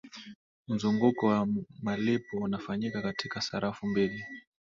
mzunguko 0.67 1.25
wa 1.27 1.47
malipo 1.81 2.37
unafanyika 2.37 3.01
katika 3.01 3.41
sarafu 3.41 3.87
mbili 3.87 4.23